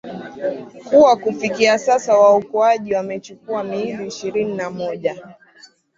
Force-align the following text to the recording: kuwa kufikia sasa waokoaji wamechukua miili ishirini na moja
kuwa 0.89 1.15
kufikia 1.17 1.79
sasa 1.79 2.17
waokoaji 2.17 2.93
wamechukua 2.93 3.63
miili 3.63 4.07
ishirini 4.07 4.53
na 4.55 4.69
moja 4.69 5.27